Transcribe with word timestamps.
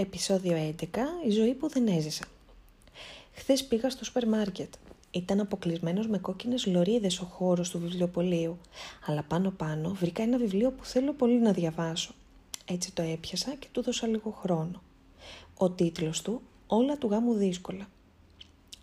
Επισόδιο 0.00 0.74
11. 0.80 0.84
Η 1.26 1.30
ζωή 1.30 1.54
που 1.54 1.68
δεν 1.68 1.86
έζησα. 1.86 2.24
Χθες 3.32 3.64
πήγα 3.64 3.90
στο 3.90 4.04
σούπερ 4.04 4.28
μάρκετ. 4.28 4.74
Ήταν 5.10 5.40
αποκλεισμένος 5.40 6.08
με 6.08 6.18
κόκκινες 6.18 6.66
λωρίδες 6.66 7.20
ο 7.20 7.24
χώρος 7.24 7.70
του 7.70 7.78
βιβλιοπολίου, 7.78 8.58
αλλά 9.06 9.22
πάνω-πάνω 9.22 9.88
βρήκα 9.90 10.22
ένα 10.22 10.38
βιβλίο 10.38 10.70
που 10.70 10.84
θέλω 10.84 11.12
πολύ 11.12 11.40
να 11.40 11.52
διαβάσω. 11.52 12.14
Έτσι 12.64 12.92
το 12.92 13.02
έπιασα 13.02 13.54
και 13.54 13.66
του 13.72 13.82
δώσα 13.82 14.06
λίγο 14.06 14.30
χρόνο. 14.30 14.82
Ο 15.54 15.70
τίτλος 15.70 16.22
του 16.22 16.42
«Όλα 16.66 16.98
του 16.98 17.08
γάμου 17.08 17.34
δύσκολα». 17.34 17.88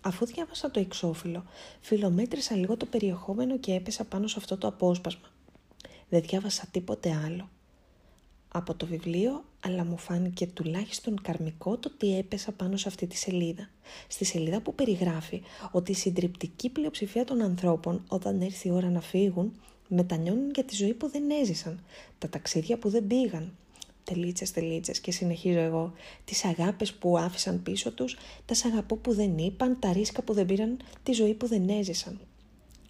Αφού 0.02 0.26
διάβασα 0.26 0.72
το 0.72 0.80
εξώφυλλο, 0.80 1.44
φιλομέτρησα 1.82 2.56
λίγο 2.56 2.78
το 2.78 2.86
περιεχόμενο 2.86 3.58
και 3.58 3.74
έπεσα 3.74 4.04
πάνω 4.04 4.28
σε 4.28 4.36
αυτό 4.38 4.58
το 4.58 4.68
απόσπασμα. 4.68 5.28
Δεν 6.10 6.22
διάβασα 6.22 6.68
τίποτε 6.72 7.22
άλλο 7.26 7.50
από 8.52 8.76
το 8.76 8.86
βιβλίο, 8.86 9.44
αλλά 9.60 9.86
μου 9.86 9.98
φάνηκε 9.98 10.48
τουλάχιστον 10.48 11.22
καρμικό 11.22 11.78
το 11.78 11.92
ότι 11.94 12.18
έπεσα 12.18 12.52
πάνω 12.52 12.78
σε 12.78 12.88
αυτή 12.88 13.08
τη 13.08 13.16
σελίδα. 13.16 13.70
Στη 14.08 14.26
σελίδα 14.26 14.62
που 14.62 14.76
περιγράφει 14.76 15.42
ότι 15.72 15.92
η 15.92 15.96
συντριπτική 15.96 16.70
πλειοψηφία 16.70 17.26
των 17.26 17.42
ανθρώπων 17.42 18.04
όταν 18.08 18.42
έρθει 18.42 18.68
η 18.68 18.72
ώρα 18.72 18.90
να 18.90 19.02
φύγουν, 19.02 19.54
μετανιώνουν 19.88 20.52
για 20.54 20.64
τη 20.64 20.76
ζωή 20.76 20.94
που 20.94 21.10
δεν 21.10 21.30
έζησαν, 21.42 21.84
τα 22.18 22.30
ταξίδια 22.30 22.78
που 22.78 22.90
δεν 22.90 23.08
πήγαν, 23.08 23.56
τελίτσες 24.04 24.52
τελίτσες 24.52 25.00
και 25.00 25.12
συνεχίζω 25.12 25.60
εγώ, 25.60 25.94
τις 26.26 26.46
αγάπες 26.46 26.94
που 26.94 27.18
άφησαν 27.18 27.64
πίσω 27.64 27.92
τους, 27.92 28.18
τα 28.46 28.54
σ' 28.54 28.66
που 29.02 29.14
δεν 29.14 29.38
είπαν, 29.38 29.80
τα 29.80 29.94
ρίσκα 29.94 30.22
που 30.22 30.34
δεν 30.34 30.46
πήραν, 30.46 30.78
τη 31.04 31.12
ζωή 31.12 31.34
που 31.34 31.48
δεν 31.48 31.70
έζησαν. 31.70 32.20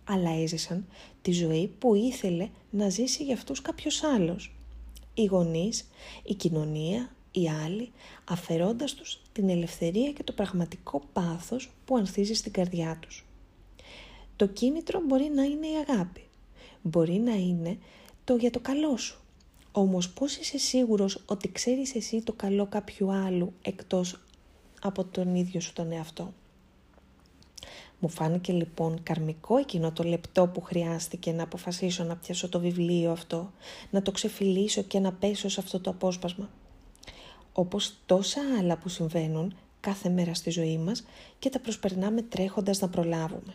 Αλλά 0.04 0.30
έζησαν 0.30 0.86
τη 1.22 1.32
ζωή 1.32 1.68
που 1.80 1.96
ήθελε 1.96 2.50
να 2.70 2.90
ζήσει 2.90 3.24
για 3.24 3.34
αυτούς 3.34 3.62
κάποιος 3.62 4.04
άλλος 4.04 4.57
οι 5.18 5.26
γονείς, 5.26 5.88
η 6.24 6.34
κοινωνία, 6.34 7.10
οι 7.32 7.50
άλλοι, 7.50 7.92
αφαιρώντας 8.26 8.94
τους 8.94 9.22
την 9.32 9.50
ελευθερία 9.50 10.12
και 10.12 10.24
το 10.24 10.32
πραγματικό 10.32 11.02
πάθος 11.14 11.72
που 11.86 11.98
ανθίζει 11.98 12.34
στην 12.34 12.52
καρδιά 12.52 12.98
τους. 13.02 13.26
Το 14.36 14.48
κίνητρο 14.48 15.02
μπορεί 15.08 15.32
να 15.36 15.44
είναι 15.44 15.68
η 15.68 15.76
αγάπη. 15.88 16.22
Μπορεί 16.82 17.14
να 17.20 17.34
είναι 17.34 17.78
το 18.24 18.36
για 18.36 18.52
το 18.52 18.60
καλό 18.60 18.98
σου. 18.98 19.20
Όμως 19.72 20.10
πώς 20.10 20.36
είσαι 20.36 20.58
σίγουρος 20.58 21.24
ότι 21.26 21.52
ξέρεις 21.52 21.96
εσύ 21.96 22.22
το 22.22 22.34
καλό 22.34 22.66
κάποιου 22.66 23.12
άλλου 23.12 23.54
εκτός 23.62 24.22
από 24.82 25.04
τον 25.04 25.36
ίδιο 25.36 25.60
σου 25.60 25.74
τον 25.74 25.92
εαυτό; 25.92 26.34
Μου 28.00 28.10
φάνηκε 28.10 28.54
λοιπόν 28.54 29.04
καρμικό 29.04 29.58
εκείνο 29.58 29.92
το 29.92 30.04
λεπτό 30.04 30.48
που 30.48 30.62
χρειάστηκε 30.62 31.32
να 31.32 31.44
αποφασίσω 31.44 32.04
να 32.04 32.16
πιάσω 32.16 32.50
το 32.50 32.60
βιβλίο 32.60 33.12
αυτό, 33.12 33.52
να 33.92 34.02
το 34.02 34.12
ξεφυλίσω 34.12 34.82
και 34.82 35.00
να 35.00 35.14
πέσω 35.14 35.50
σε 35.50 35.60
αυτό 35.60 35.80
το 35.80 35.90
απόσπασμα. 35.90 36.50
Όπως 37.54 37.98
τόσα 38.06 38.42
άλλα 38.60 38.78
που 38.78 38.90
συμβαίνουν 38.90 39.56
κάθε 39.80 40.10
μέρα 40.10 40.34
στη 40.34 40.50
ζωή 40.50 40.78
μας 40.78 41.06
και 41.40 41.50
τα 41.50 41.60
προσπερνάμε 41.60 42.22
τρέχοντας 42.22 42.80
να 42.80 42.90
προλάβουμε. 42.90 43.54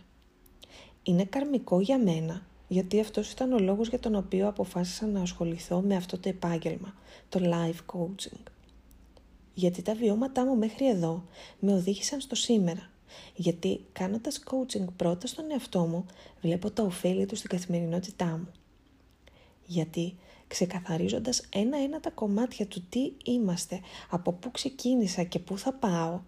Είναι 1.03 1.25
καρμικό 1.25 1.81
για 1.81 1.99
μένα, 1.99 2.47
γιατί 2.69 3.01
αυτός 3.01 3.31
ήταν 3.31 3.53
ο 3.53 3.59
λόγος 3.59 3.89
για 3.89 3.99
τον 3.99 4.15
οποίο 4.15 4.49
αποφάσισα 4.49 5.07
να 5.07 5.21
ασχοληθώ 5.21 5.81
με 5.81 5.97
αυτό 5.97 6.19
το 6.19 6.29
επάγγελμα, 6.29 6.95
το 7.29 7.41
life 7.43 7.97
coaching. 7.97 8.43
Γιατί 9.55 9.83
τα 9.83 9.95
βιώματά 9.95 10.45
μου 10.45 10.57
μέχρι 10.57 10.89
εδώ 10.89 11.25
με 11.59 11.73
οδήγησαν 11.73 12.21
στο 12.21 12.35
σήμερα 12.35 12.92
γιατί 13.35 13.81
κάνοντας 13.93 14.43
coaching 14.51 14.85
πρώτα 14.97 15.27
στον 15.27 15.51
εαυτό 15.51 15.81
μου, 15.87 16.07
βλέπω 16.41 16.71
τα 16.71 16.83
ωφέλη 16.83 17.27
του 17.27 17.37
στην 17.37 17.51
καθημερινότητά 17.51 18.27
μου. 18.27 18.49
Γιατί 19.67 20.15
ξεκαθαρίζοντας 20.47 21.43
ένα-ένα 21.53 22.01
τα 22.01 22.11
κομμάτια 22.11 22.67
του 22.67 22.83
τι 22.89 23.13
είμαστε, 23.25 23.81
από 24.11 24.33
πού 24.33 24.51
ξεκίνησα 24.51 25.23
και 25.23 25.39
πού 25.39 25.59
θα 25.59 25.73
πάω, 25.73 26.21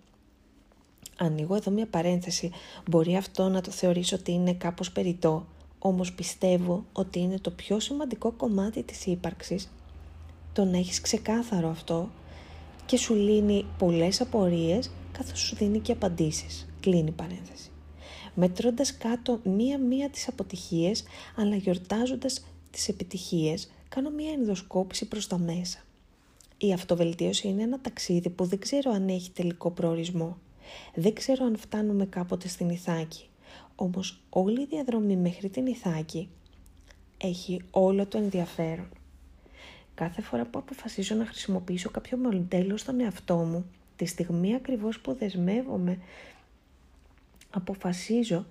ανοίγω 1.19 1.55
εδώ 1.55 1.71
μια 1.71 1.87
παρένθεση, 1.87 2.51
μπορεί 2.91 3.17
αυτό 3.17 3.49
να 3.49 3.61
το 3.61 3.71
θεωρήσω 3.71 4.17
ότι 4.17 4.33
είναι 4.33 4.53
κάπως 4.53 4.93
περιττό, 4.93 5.47
όμως 5.79 6.13
πιστεύω 6.13 6.85
ότι 6.93 7.19
είναι 7.19 7.39
το 7.39 7.51
πιο 7.51 7.81
σημαντικό 7.81 8.33
κομμάτι 8.33 8.83
της 8.83 9.07
ύπαρξης, 9.07 9.73
το 10.53 10.65
να 10.65 10.79
έχεις 10.79 11.01
ξεκάθαρο 11.01 11.69
αυτό 11.69 12.11
και 12.87 12.97
σου 12.97 13.15
λύνει 13.15 13.67
πολλές 13.79 14.21
απορίες 14.21 14.91
καθώς 15.13 15.41
σου 15.41 15.57
δίνει 15.57 15.79
και 15.79 15.93
απαντήσεις. 15.93 16.69
Κλείνει 16.85 17.09
η 17.09 17.13
παρένθεση. 17.13 17.71
Μετρώντας 18.35 18.97
κάτω 18.97 19.41
μία-μία 19.45 20.11
τις 20.11 20.29
αποτυχίες, 20.29 21.05
αλλά 21.37 21.57
γιορτάζοντας 21.57 22.45
τις 22.71 22.89
επιτυχίες, 22.89 23.73
κάνω 23.89 24.11
μία 24.11 24.33
ενδοσκόπηση 24.33 25.09
προς 25.09 25.27
τα 25.27 25.39
μέσα. 25.39 25.79
Η 26.59 26.73
αυτοβελτίωση 26.73 27.49
είναι 27.49 27.63
ένα 27.63 27.81
ταξίδι 27.81 28.31
που 28.31 28.45
δεν 28.45 28.59
ξέρω 28.59 28.91
αν 28.91 29.09
έχει 29.09 29.31
τελικό 29.31 29.71
προορισμό. 29.71 30.39
Δεν 30.95 31.15
ξέρω 31.15 31.45
αν 31.45 31.57
φτάνουμε 31.57 32.07
κάποτε 32.07 32.49
στην 32.49 32.69
Ιθάκη. 32.69 33.29
Όμως 33.75 34.21
όλη 34.29 34.61
η 34.61 34.67
διαδρομή 34.67 35.17
μέχρι 35.17 35.49
την 35.49 35.67
Ιθάκη 35.67 36.29
έχει 37.19 37.63
όλο 37.71 38.07
το 38.07 38.19
ενδιαφέρον. 38.19 38.89
Κάθε 39.95 40.23
φορά 40.23 40.45
που 40.45 40.59
αποφασίζω 40.59 41.15
να 41.15 41.27
χρησιμοποιήσω 41.27 41.91
κάποιο 41.91 42.17
μοντέλο 42.19 42.77
στον 42.77 43.01
εαυτό 43.01 43.37
μου, 43.37 43.65
τη 43.97 44.05
στιγμή 44.05 44.55
ακριβώς 44.55 45.01
που 45.01 45.15
δεσμεύομαι 45.15 45.99
αποφασίζω 47.55 48.47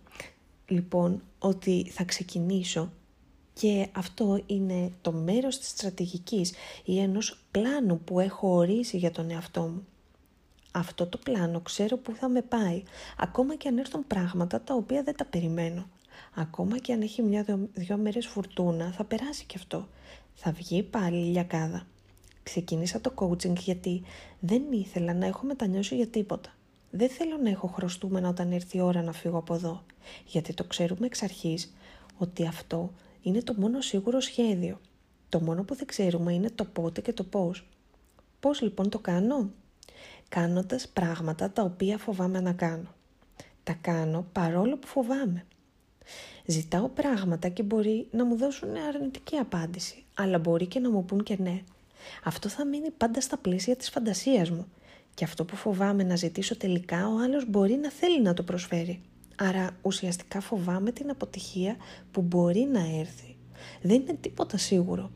λοιπόν 0.68 1.22
ότι 1.40 1.90
θα 1.90 2.04
ξεκινήσω 2.04 2.92
και 3.54 3.88
αυτό 3.92 4.44
είναι 4.46 4.92
το 5.02 5.12
μέρος 5.12 5.60
της 5.60 5.70
στρατηγικής 5.70 6.54
ή 6.86 7.00
ενός 7.00 7.44
πλάνου 7.52 8.00
που 8.00 8.20
έχω 8.20 8.56
ορίσει 8.56 8.98
για 8.98 9.12
τον 9.12 9.30
εαυτό 9.32 9.62
μου. 9.62 9.86
Αυτό 10.72 11.08
το 11.08 11.18
πλάνο 11.18 11.60
ξέρω 11.60 11.98
που 11.98 12.16
θα 12.16 12.30
με 12.30 12.42
πάει, 12.42 12.84
ακόμα 13.18 13.56
και 13.56 13.68
αν 13.68 13.78
έρθουν 13.78 14.08
πράγματα 14.08 14.62
τα 14.62 14.74
οποία 14.74 15.04
δεν 15.04 15.16
τα 15.16 15.26
περιμένω. 15.26 15.88
Ακόμα 16.36 16.78
και 16.78 16.94
αν 16.94 17.02
έχει 17.02 17.22
μια-δυο 17.22 17.98
μέρες 17.98 18.28
φουρτούνα, 18.28 18.92
θα 18.92 19.04
περάσει 19.04 19.46
και 19.46 19.56
αυτό. 19.58 19.88
Θα 20.34 20.52
βγει 20.52 20.84
πάλι 20.84 21.18
η 21.18 21.30
λιακάδα. 21.30 21.88
Ξεκίνησα 22.44 23.02
το 23.02 23.14
coaching 23.16 23.56
γιατί 23.56 24.02
δεν 24.40 24.62
ήθελα 24.72 25.14
να 25.14 25.26
έχω 25.26 25.46
μετανιώσει 25.46 25.96
για 25.96 26.08
τίποτα. 26.08 26.54
Δεν 26.96 27.10
θέλω 27.10 27.38
να 27.38 27.50
έχω 27.50 27.68
χρωστούμενα 27.68 28.30
όταν 28.30 28.52
έρθει 28.52 28.78
η 28.78 28.82
ώρα 28.82 29.02
να 29.02 29.12
φύγω 29.12 29.38
από 29.38 29.54
εδώ, 29.54 29.84
γιατί 30.26 30.54
το 30.54 30.64
ξέρουμε 30.64 31.06
εξ 31.06 31.24
αρχής 31.24 31.74
ότι 32.18 32.48
αυτό 32.48 32.92
είναι 33.22 33.42
το 33.42 33.54
μόνο 33.58 33.82
σίγουρο 33.82 34.20
σχέδιο. 34.20 34.80
Το 35.30 35.40
μόνο 35.40 35.64
που 35.64 35.76
δεν 35.76 35.88
ξέρουμε 35.88 36.34
είναι 36.34 36.50
το 36.50 36.66
πότε 36.66 37.02
και 37.02 37.14
το 37.14 37.24
πώς. 37.24 37.68
Πώς 38.40 38.62
λοιπόν 38.62 38.90
το 38.90 39.00
κάνω; 39.00 39.50
Κάνοντας 40.30 40.88
πράγματα 40.88 41.50
τα 41.50 41.64
οποία 41.64 41.98
φοβάμαι 41.98 42.40
να 42.40 42.54
κάνω. 42.54 42.94
Τα 43.64 43.74
κάνω 43.82 44.26
παρόλο 44.32 44.78
που 44.78 44.88
φοβάμαι. 44.88 45.46
Ζητάω 46.46 46.88
πράγματα 46.88 47.50
και 47.50 47.64
μπορεί 47.64 48.08
να 48.12 48.26
μου 48.26 48.36
δώσουν 48.36 48.76
αρνητική 48.76 49.38
απάντηση, 49.38 50.04
αλλά 50.14 50.40
μπορεί 50.40 50.66
και 50.66 50.80
να 50.80 50.90
μου 50.90 51.06
πούν 51.06 51.24
και 51.24 51.38
ναι. 51.40 51.64
Αυτό 52.24 52.50
θα 52.50 52.66
μείνει 52.66 52.92
πάντα 52.92 53.22
στα 53.22 53.38
πλαίσια 53.38 53.76
της 53.76 53.90
φαντασίας 53.90 54.50
μου 54.50 54.68
και 55.14 55.24
αυτό 55.24 55.46
που 55.46 55.56
φοβάμαι 55.56 56.04
να 56.04 56.16
ζητήσω 56.16 56.58
τελικά 56.58 57.08
ο 57.08 57.20
άλλος 57.24 57.50
μπορεί 57.50 57.74
να 57.74 57.92
θέλει 57.92 58.22
να 58.22 58.34
το 58.34 58.44
προσφέρει. 58.44 59.02
Άρα 59.38 59.78
ουσιαστικά 59.82 60.42
φοβάμαι 60.42 60.92
την 60.92 61.10
αποτυχία 61.10 61.76
που 62.12 62.22
μπορεί 62.22 62.68
να 62.72 62.80
έρθει. 62.80 63.36
Δεν 63.82 64.02
είναι 64.02 64.18
τίποτα 64.22 64.58
σίγουρο. 64.58 65.12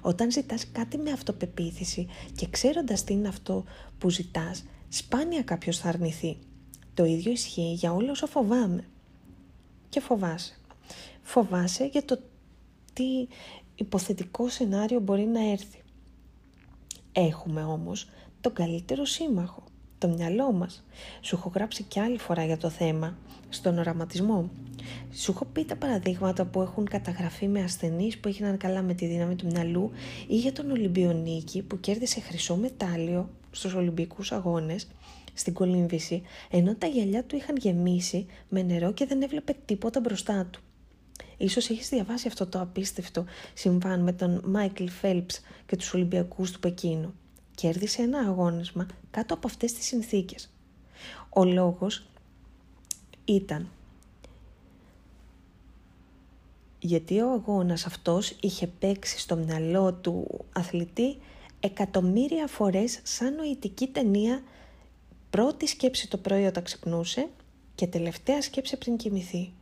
Όταν 0.00 0.30
ζητάς 0.30 0.70
κάτι 0.72 0.98
με 0.98 1.10
αυτοπεποίθηση 1.10 2.06
και 2.34 2.48
ξέροντας 2.50 3.04
τι 3.04 3.12
είναι 3.12 3.28
αυτό 3.28 3.64
που 3.98 4.10
ζητάς, 4.10 4.64
σπάνια 4.88 5.42
κάποιος 5.42 5.78
θα 5.78 5.88
αρνηθεί. 5.88 6.38
Το 6.94 7.04
ίδιο 7.04 7.32
ισχύει 7.32 7.72
για 7.72 7.92
όλα 7.92 8.10
όσα 8.10 8.26
φοβάμαι. 8.26 8.84
Και 9.88 10.00
φοβάσαι. 10.00 10.56
Φοβάσαι 11.22 11.84
για 11.84 12.04
το 12.04 12.18
τι 12.92 13.28
υποθετικό 13.74 14.48
σενάριο 14.48 15.00
μπορεί 15.00 15.24
να 15.24 15.50
έρθει. 15.50 15.82
Έχουμε 17.12 17.64
όμως 17.64 18.08
τον 18.40 18.52
καλύτερο 18.52 19.04
σύμμαχο, 19.04 19.64
το 19.98 20.08
μυαλό 20.08 20.52
μας. 20.52 20.84
Σου 21.20 21.36
έχω 21.36 21.52
γράψει 21.54 21.82
κι 21.82 22.00
άλλη 22.00 22.18
φορά 22.18 22.44
για 22.44 22.56
το 22.56 22.68
θέμα, 22.68 23.16
στον 23.48 23.78
οραματισμό. 23.78 24.50
Σου 25.12 25.30
έχω 25.30 25.44
πει 25.44 25.64
τα 25.64 25.76
παραδείγματα 25.76 26.44
που 26.44 26.62
έχουν 26.62 26.88
καταγραφεί 26.88 27.48
με 27.48 27.62
ασθενείς 27.62 28.18
που 28.18 28.28
έγιναν 28.28 28.56
καλά 28.56 28.82
με 28.82 28.94
τη 28.94 29.06
δύναμη 29.06 29.34
του 29.34 29.46
μυαλού 29.46 29.90
ή 30.26 30.36
για 30.36 30.52
τον 30.52 30.70
Ολυμπιονίκη 30.70 31.62
που 31.62 31.80
κέρδισε 31.80 32.20
χρυσό 32.20 32.56
μετάλλιο 32.56 33.28
στους 33.50 33.74
Ολυμπιακούς 33.74 34.32
Αγώνες 34.32 34.86
στην 35.34 35.52
κολύμβηση, 35.52 36.22
ενώ 36.50 36.74
τα 36.74 36.86
γυαλιά 36.86 37.24
του 37.24 37.36
είχαν 37.36 37.56
γεμίσει 37.56 38.26
με 38.48 38.62
νερό 38.62 38.92
και 38.92 39.06
δεν 39.06 39.22
έβλεπε 39.22 39.54
τίποτα 39.64 40.00
μπροστά 40.00 40.46
του. 40.50 40.60
Ίσως 41.36 41.70
έχεις 41.70 41.88
διαβάσει 41.88 42.28
αυτό 42.28 42.46
το 42.46 42.60
απίστευτο 42.60 43.24
συμβάν 43.54 44.00
με 44.00 44.12
τον 44.12 44.42
Μάικλ 44.44 44.86
Φέλπς 44.86 45.40
και 45.66 45.76
τους 45.76 45.94
Ολυμπιακούς 45.94 46.50
του 46.50 46.60
Πεκίνου 46.60 47.14
κέρδισε 47.60 48.02
ένα 48.02 48.18
αγώνισμα 48.18 48.86
κάτω 49.10 49.34
από 49.34 49.46
αυτές 49.46 49.72
τις 49.72 49.86
συνθήκες. 49.86 50.50
Ο 51.28 51.44
λόγος 51.44 52.06
ήταν 53.24 53.68
γιατί 56.78 57.20
ο 57.20 57.32
αγώνας 57.32 57.86
αυτός 57.86 58.36
είχε 58.40 58.66
παίξει 58.66 59.18
στο 59.18 59.36
μυαλό 59.36 59.92
του 59.92 60.44
αθλητή 60.52 61.16
εκατομμύρια 61.60 62.46
φορές 62.46 63.00
σαν 63.02 63.34
νοητική 63.34 63.86
ταινία 63.86 64.42
πρώτη 65.30 65.66
σκέψη 65.66 66.08
το 66.08 66.16
πρωί 66.16 66.44
όταν 66.44 66.62
ξυπνούσε 66.62 67.28
και 67.74 67.86
τελευταία 67.86 68.42
σκέψη 68.42 68.76
πριν 68.76 68.96
κοιμηθεί. 68.96 69.52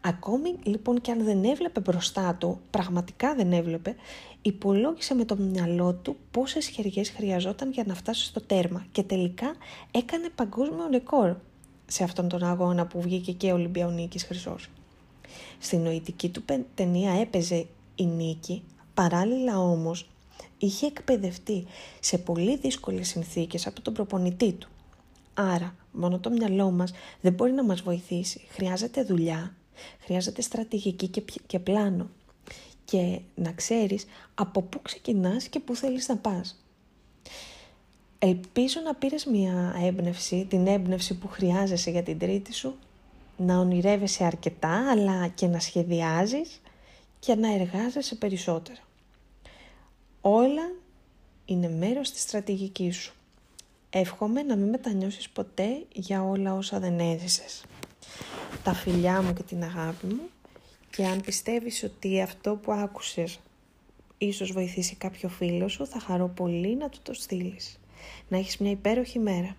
Ακόμη 0.00 0.58
λοιπόν 0.62 1.00
και 1.00 1.10
αν 1.10 1.24
δεν 1.24 1.44
έβλεπε 1.44 1.80
μπροστά 1.80 2.34
του, 2.34 2.60
πραγματικά 2.70 3.34
δεν 3.34 3.52
έβλεπε, 3.52 3.94
υπολόγισε 4.42 5.14
με 5.14 5.24
το 5.24 5.36
μυαλό 5.36 5.92
του 5.94 6.16
πόσες 6.30 6.66
χεριές 6.66 7.10
χρειαζόταν 7.10 7.70
για 7.70 7.84
να 7.86 7.94
φτάσει 7.94 8.24
στο 8.24 8.40
τέρμα 8.40 8.86
και 8.92 9.02
τελικά 9.02 9.54
έκανε 9.90 10.28
παγκόσμιο 10.34 10.88
ρεκόρ 10.90 11.36
σε 11.86 12.04
αυτόν 12.04 12.28
τον 12.28 12.44
αγώνα 12.44 12.86
που 12.86 13.00
βγήκε 13.00 13.32
και 13.32 13.50
ο 13.50 13.54
Ολυμπιονίκης 13.54 14.24
Χρυσός. 14.24 14.68
Στην 15.58 15.80
νοητική 15.80 16.28
του 16.28 16.44
ταινία 16.74 17.12
έπαιζε 17.20 17.66
η 17.94 18.06
νίκη, 18.06 18.62
παράλληλα 18.94 19.58
όμως 19.58 20.10
είχε 20.58 20.86
εκπαιδευτεί 20.86 21.66
σε 22.00 22.18
πολύ 22.18 22.56
δύσκολες 22.56 23.08
συνθήκες 23.08 23.66
από 23.66 23.80
τον 23.80 23.94
προπονητή 23.94 24.52
του. 24.52 24.68
Άρα, 25.34 25.74
μόνο 25.92 26.18
το 26.18 26.30
μυαλό 26.30 26.70
μας 26.70 26.92
δεν 27.20 27.32
μπορεί 27.32 27.52
να 27.52 27.64
μας 27.64 27.80
βοηθήσει. 27.80 28.40
Χρειάζεται 28.48 29.02
δουλειά, 29.02 29.54
χρειάζεται 30.00 30.42
στρατηγική 30.42 31.08
και, 31.08 31.22
και 31.46 31.58
πλάνο. 31.58 32.08
Και 32.84 33.20
να 33.34 33.52
ξέρεις 33.52 34.04
από 34.34 34.62
πού 34.62 34.82
ξεκινάς 34.82 35.48
και 35.48 35.60
πού 35.60 35.76
θέλεις 35.76 36.08
να 36.08 36.16
πας. 36.16 36.64
Ελπίζω 38.18 38.80
να 38.84 38.94
πήρες 38.94 39.24
μια 39.24 39.74
έμπνευση, 39.84 40.46
την 40.48 40.66
έμπνευση 40.66 41.18
που 41.18 41.28
χρειάζεσαι 41.28 41.90
για 41.90 42.02
την 42.02 42.18
τρίτη 42.18 42.54
σου, 42.54 42.74
να 43.36 43.58
ονειρεύεσαι 43.58 44.24
αρκετά, 44.24 44.90
αλλά 44.90 45.28
και 45.28 45.46
να 45.46 45.60
σχεδιάζεις 45.60 46.60
και 47.18 47.34
να 47.34 47.54
εργάζεσαι 47.54 48.14
περισσότερα. 48.14 48.78
Όλα 50.20 50.72
είναι 51.44 51.68
μέρος 51.68 52.10
της 52.10 52.22
στρατηγικής 52.22 52.96
σου. 52.96 53.14
Εύχομαι 53.90 54.42
να 54.42 54.56
μην 54.56 54.68
μετανιώσεις 54.68 55.30
ποτέ 55.30 55.86
για 55.92 56.22
όλα 56.22 56.54
όσα 56.54 56.80
δεν 56.80 56.98
έζησες. 56.98 57.64
Τα 58.64 58.74
φιλιά 58.74 59.22
μου 59.22 59.32
και 59.32 59.42
την 59.42 59.62
αγάπη 59.62 60.06
μου 60.06 60.28
και 60.90 61.06
αν 61.06 61.20
πιστεύεις 61.20 61.82
ότι 61.82 62.20
αυτό 62.20 62.54
που 62.54 62.72
άκουσες 62.72 63.40
ίσως 64.18 64.52
βοηθήσει 64.52 64.94
κάποιο 64.94 65.28
φίλο 65.28 65.68
σου, 65.68 65.86
θα 65.86 66.00
χαρώ 66.00 66.28
πολύ 66.28 66.76
να 66.76 66.88
του 66.88 66.98
το 67.02 67.14
στείλεις. 67.14 67.80
Να 68.28 68.38
έχεις 68.38 68.58
μια 68.58 68.70
υπέροχη 68.70 69.18
μέρα. 69.18 69.56